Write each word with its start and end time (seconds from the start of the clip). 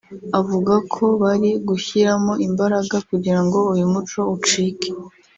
avuga 0.39 0.73
ko 0.93 1.05
bari 1.21 1.49
gushyiramo 1.67 2.33
imbaraga 2.47 2.95
kugirango 3.09 3.57
uyu 3.73 3.85
muco 3.93 4.19
ucike 4.35 4.89